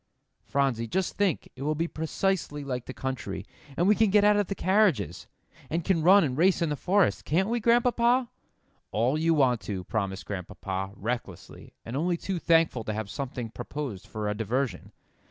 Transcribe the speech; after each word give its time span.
"Phronsie, 0.45 0.87
just 0.87 1.13
think 1.15 1.47
it 1.55 1.61
will 1.61 1.75
be 1.75 1.87
precisely 1.87 2.63
like 2.63 2.85
the 2.87 2.91
country, 2.95 3.45
and 3.77 3.87
we 3.87 3.93
can 3.93 4.09
get 4.09 4.23
out 4.23 4.35
of 4.35 4.47
the 4.47 4.55
carriages, 4.55 5.27
and 5.69 5.83
can 5.85 6.01
run 6.01 6.23
and 6.23 6.35
race 6.35 6.59
in 6.59 6.69
the 6.69 6.75
forest. 6.75 7.23
Can't 7.23 7.49
we, 7.49 7.59
Grandpapa?" 7.59 8.27
"All 8.89 9.15
you 9.15 9.35
want 9.35 9.61
to," 9.61 9.83
promised 9.83 10.25
Grandpapa, 10.25 10.89
recklessly, 10.95 11.75
and 11.85 11.95
only 11.95 12.17
too 12.17 12.39
thankful 12.39 12.83
to 12.85 12.93
have 12.93 13.11
something 13.11 13.51
proposed 13.51 14.07
for 14.07 14.27
a 14.27 14.33
diversion. 14.33 14.91